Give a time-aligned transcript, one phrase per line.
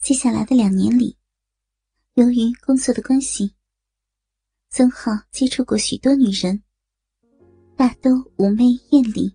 [0.00, 1.14] 接下来的两年里，
[2.14, 3.54] 由于工作的关系，
[4.70, 6.62] 曾浩接触过许多女人，
[7.76, 9.30] 大都妩媚艳丽，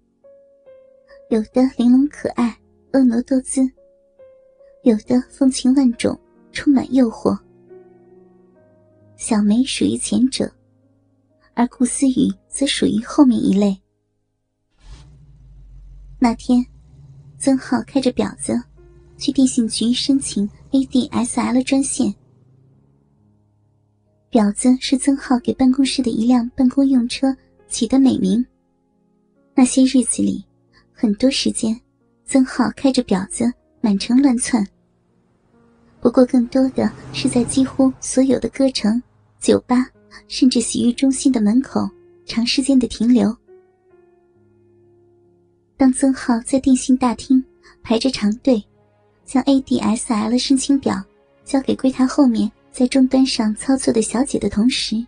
[1.29, 2.59] 有的玲珑可爱、
[2.91, 3.62] 婀娜多姿，
[4.83, 6.20] 有的风情万种、
[6.51, 7.38] 充满诱惑。
[9.18, 10.52] 小梅属于前者，
[11.54, 13.79] 而顾思雨则属于后面一类。
[16.18, 16.66] 那天，
[17.38, 18.59] 曾浩开着表子。
[19.26, 22.13] 去电信局申请 ADSL 专线。
[24.30, 27.36] 婊子是曾浩给办公室的一辆办公用车
[27.67, 28.45] 起的美名。
[29.55, 30.45] 那些日子里，
[30.94, 31.76] 很多时间，
[32.23, 34.64] 曾浩开着婊子满城乱窜。
[36.00, 39.02] 不过，更多的是在几乎所有的歌城、
[39.39, 39.89] 酒吧，
[40.28, 41.89] 甚至洗浴中心的门口
[42.28, 43.36] 长时间的停留。
[45.78, 47.44] 当曾浩在电信大厅
[47.81, 48.64] 排着长队。
[49.26, 51.04] 将 ADSL 申请表
[51.44, 55.06] 交给柜台后面在终端上操作的小姐的同时，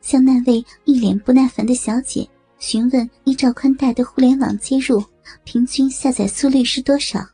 [0.00, 2.28] 向那位一脸不耐烦的小姐
[2.58, 5.04] 询问依照宽带的互联网接入
[5.44, 7.24] 平均下载速率是多少。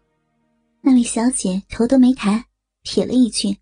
[0.81, 2.45] 那位小姐头都没抬，
[2.83, 3.57] 撇了一句：“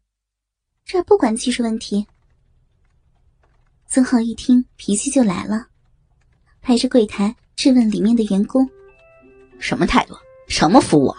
[0.84, 2.06] 这不管技术问题。”
[3.88, 5.68] 曾浩一听，脾气就来了，
[6.60, 8.68] 拍着柜台质问里面的员工
[9.58, 10.14] ：“什么态度？
[10.48, 11.18] 什么服务啊？”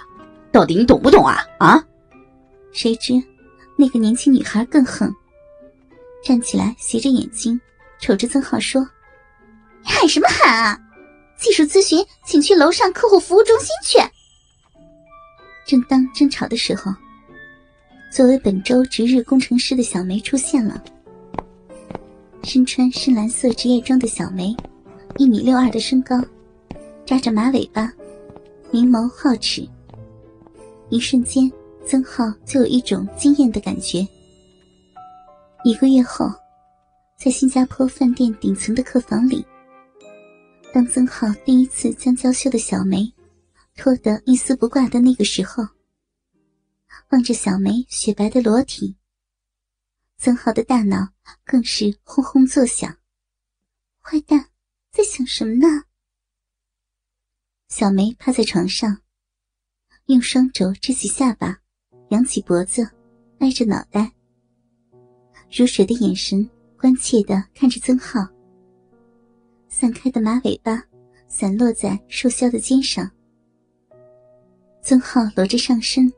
[0.55, 1.45] 到底你懂不懂啊？
[1.57, 1.85] 啊！
[2.71, 3.21] 谁知
[3.75, 5.13] 那个年轻女孩更横，
[6.23, 7.59] 站起来斜着眼睛
[7.99, 8.81] 瞅着曾浩说
[9.83, 10.79] ：“你喊什么喊啊？
[11.37, 13.99] 技术咨询，请去楼上客户服务中心去。”
[15.67, 16.89] 正当争吵的时候，
[18.09, 20.81] 作为本周值日工程师的小梅出现了。
[22.43, 24.55] 身穿深蓝色职业装的小梅，
[25.17, 26.15] 一米六二的身高，
[27.05, 27.91] 扎着马尾巴，
[28.71, 29.67] 明眸皓齿。
[30.89, 31.51] 一瞬间，
[31.85, 34.07] 曾浩就有一种惊艳的感觉。
[35.63, 36.27] 一个月后，
[37.17, 39.43] 在新加坡饭店顶层的客房里，
[40.71, 43.11] 当曾浩第一次将娇羞的小梅
[43.75, 45.67] 拖得一丝不挂的那个时候，
[47.09, 48.95] 望着小梅雪白的裸体，
[50.17, 51.09] 曾浩的大脑
[51.43, 52.97] 更是轰轰作响。
[53.99, 54.49] 坏蛋，
[54.91, 55.85] 在想什么呢？
[57.69, 59.01] 小梅趴在床上。
[60.07, 61.57] 用双肘支起下巴，
[62.09, 62.87] 扬起脖子，
[63.39, 64.11] 歪着脑袋，
[65.51, 66.47] 如水的眼神
[66.79, 68.23] 关切的看着曾浩。
[69.67, 70.79] 散开的马尾巴
[71.27, 73.09] 散落在瘦削的肩上。
[74.83, 76.13] 曾浩裸着上身，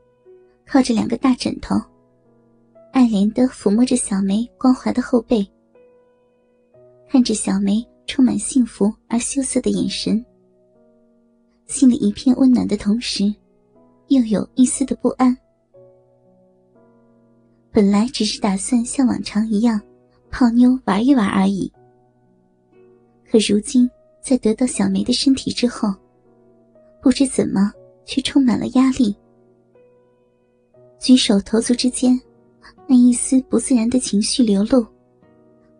[0.66, 1.74] 靠着两个大枕头，
[2.92, 5.50] 爱怜的抚摸着小梅光滑的后背，
[7.08, 10.22] 看着小梅充满幸福而羞涩的眼神，
[11.68, 13.34] 心里一片温暖的同时。
[14.08, 15.36] 又有一丝的不安。
[17.70, 19.80] 本来只是打算像往常一样
[20.30, 21.70] 泡妞玩一玩而已，
[23.30, 23.88] 可如今
[24.20, 25.94] 在得到小梅的身体之后，
[27.00, 27.72] 不知怎么
[28.04, 29.14] 却充满了压力。
[30.98, 32.18] 举手投足之间，
[32.88, 34.84] 那一丝不自然的情绪流露，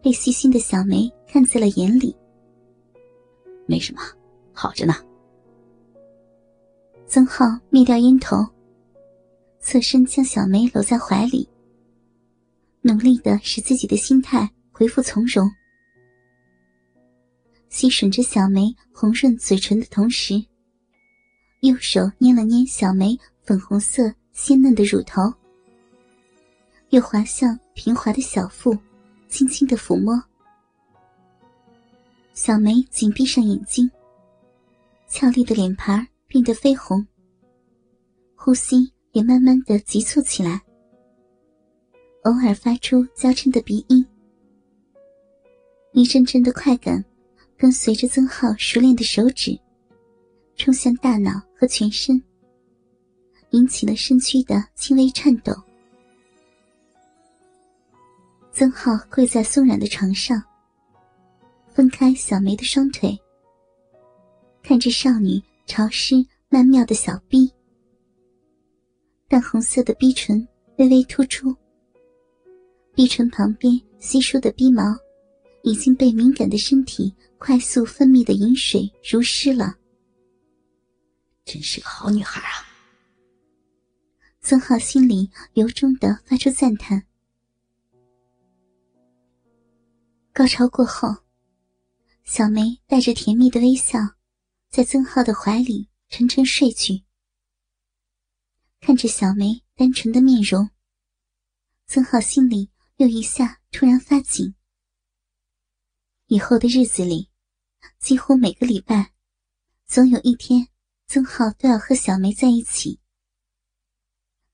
[0.00, 2.14] 被细心的小梅看在了眼里。
[3.66, 4.00] 没什么，
[4.52, 4.94] 好着呢。
[7.08, 8.46] 曾浩灭掉烟头，
[9.60, 11.48] 侧身将小梅搂在怀里，
[12.82, 15.50] 努力的使自己的心态恢复从容，
[17.70, 20.34] 吸吮着小梅红润嘴唇的同时，
[21.60, 25.32] 右手捏了捏小梅粉红色鲜嫩的乳头，
[26.90, 28.76] 又滑向平滑的小腹，
[29.28, 30.22] 轻轻的抚摸。
[32.34, 33.90] 小梅紧闭上眼睛，
[35.08, 37.04] 俏丽的脸盘变得绯红，
[38.36, 40.62] 呼吸也慢慢的急促起来，
[42.24, 44.06] 偶尔发出娇嗔的鼻音。
[45.92, 47.02] 一阵阵的快感
[47.56, 49.58] 跟随着曾浩熟练的手指
[50.54, 52.22] 冲向大脑和全身，
[53.50, 55.54] 引起了身躯的轻微颤抖。
[58.52, 60.42] 曾浩跪在松软的床上，
[61.68, 63.18] 分开小梅的双腿，
[64.62, 65.42] 看着少女。
[65.68, 66.14] 潮湿
[66.48, 67.52] 曼妙的小臂，
[69.28, 70.48] 淡红色的逼唇
[70.78, 71.54] 微微突出，
[72.94, 74.82] 逼唇旁边稀疏的逼毛
[75.62, 79.76] 已经被敏感的身体快速分泌的饮水濡湿了。
[81.44, 82.64] 真是个好女孩啊！
[84.40, 87.04] 曾浩心里由衷的发出赞叹。
[90.32, 91.14] 高潮过后，
[92.24, 93.98] 小梅带着甜蜜的微笑。
[94.68, 97.04] 在曾浩的怀里沉沉睡去。
[98.80, 100.70] 看着小梅单纯的面容，
[101.86, 104.54] 曾浩心里又一下突然发紧。
[106.26, 107.30] 以后的日子里，
[107.98, 109.12] 几乎每个礼拜，
[109.86, 110.68] 总有一天，
[111.06, 113.00] 曾浩都要和小梅在一起。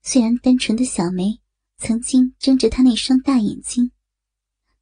[0.00, 1.40] 虽然单纯的小梅
[1.76, 3.90] 曾经睁着她那双大眼睛，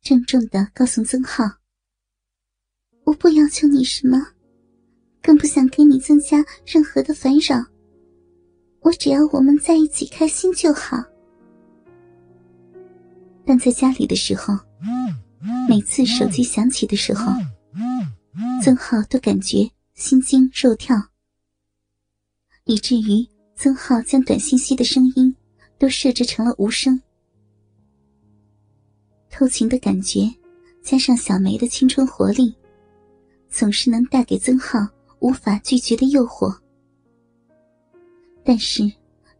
[0.02, 1.44] 郑重的告诉曾浩
[3.06, 4.34] ：“我不要求你什么，
[5.22, 7.64] 更不想给你增加任何的烦扰。
[8.80, 11.02] 我只要我们在一起开心就好。”
[13.46, 14.54] 但在家里的时候，
[15.68, 17.32] 每次手机响起的时候，
[18.62, 20.96] 曾浩都感觉心惊肉跳，
[22.64, 23.26] 以至于。
[23.54, 25.32] 曾浩将短信息的声音
[25.78, 27.00] 都设置成了无声。
[29.30, 30.28] 偷情的感觉，
[30.82, 32.52] 加上小梅的青春活力，
[33.48, 34.80] 总是能带给曾浩
[35.22, 36.52] 无法拒绝的诱惑。
[38.44, 38.82] 但是，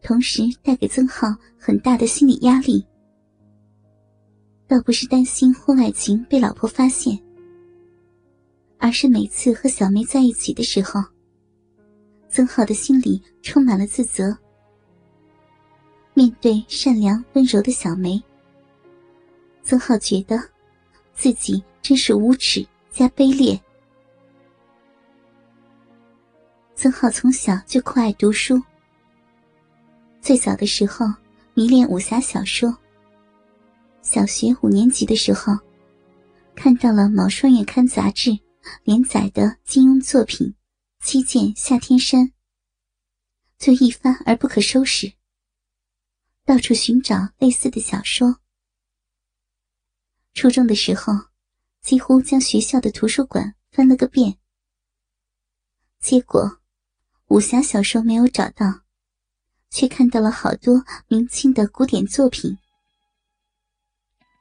[0.01, 1.27] 同时带给曾浩
[1.59, 2.83] 很大的心理压力。
[4.65, 7.19] 倒不是担心婚外情被老婆发现，
[8.77, 11.03] 而是每次和小梅在一起的时候。
[12.29, 14.35] 曾浩的心里充满了自责。
[16.15, 18.19] 面对善良温柔的小梅，
[19.61, 20.39] 曾浩觉得
[21.13, 23.61] 自己真是无耻加卑劣。
[26.83, 28.61] 曾浩从小就酷爱读书，
[30.19, 31.05] 最早的时候
[31.53, 32.77] 迷恋武侠小说。
[34.01, 35.57] 小学五年级的时候，
[36.53, 38.37] 看到了《某双月刊》杂志
[38.83, 40.53] 连载的金庸作品。
[40.99, 42.33] 七剑下天山，
[43.57, 45.13] 就一发而不可收拾。
[46.43, 48.41] 到处寻找类似的小说。
[50.33, 51.13] 初中的时候，
[51.81, 54.37] 几乎将学校的图书馆翻了个遍。
[56.01, 56.59] 结果，
[57.29, 58.81] 武侠小说没有找到，
[59.69, 62.57] 却看到了好多明清的古典作品。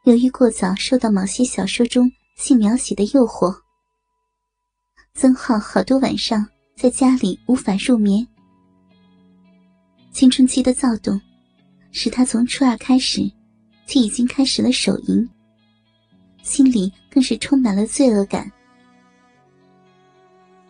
[0.05, 3.56] 由于过早受到某些小说中性描写的诱惑。
[5.14, 6.46] 曾浩好多晚上
[6.76, 8.26] 在家里无法入眠。
[10.11, 11.20] 青春期的躁动，
[11.93, 13.20] 使他从初二开始
[13.87, 15.29] 就已经开始了手淫，
[16.43, 18.50] 心里更是充满了罪恶感。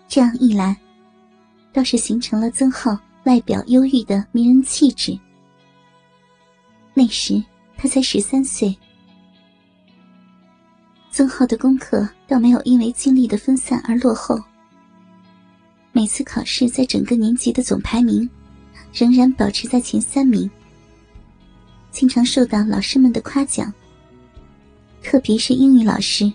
[0.09, 0.77] 这样一来，
[1.73, 5.19] 倒是形成了曾浩外表忧郁的迷人气质。
[6.95, 7.43] 那时
[7.77, 8.77] 他才十三岁。
[11.11, 14.39] 曾浩的功课倒没有因为精力的分散而落后。
[15.93, 18.29] 每次考试，在整个年级的总排名，
[18.95, 20.51] 仍然保持在前三名，
[21.91, 23.71] 经常受到老师们的夸奖。
[25.03, 26.33] 特别是英语老师，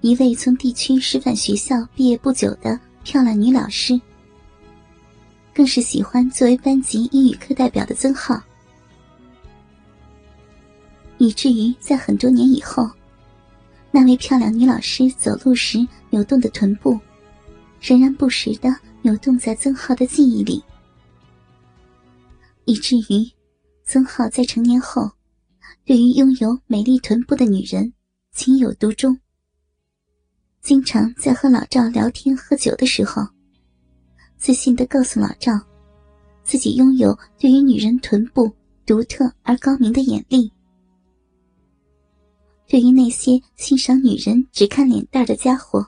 [0.00, 4.00] 一位从地区师范学校毕业不久的漂亮女老师，
[5.54, 8.42] 更是喜欢作为班级英语课代表的曾浩，
[11.18, 12.90] 以至于在很多年以后。
[13.92, 16.98] 那位漂亮女老师走路时扭动的臀部，
[17.80, 20.64] 仍然不时的扭动在曾浩的记忆里，
[22.64, 23.30] 以至于
[23.84, 25.08] 曾浩在成年后，
[25.84, 27.92] 对于拥有美丽臀部的女人
[28.32, 29.16] 情有独钟。
[30.64, 33.22] 经常在和老赵聊天喝酒的时候，
[34.38, 35.52] 自信的告诉老赵，
[36.42, 38.50] 自己拥有对于女人臀部
[38.86, 40.50] 独特而高明的眼力。
[42.66, 45.86] 对于那些欣赏女人只看脸蛋的家伙，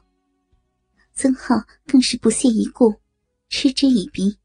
[1.15, 2.95] 曾浩更是不屑一顾，
[3.49, 4.37] 嗤之以鼻。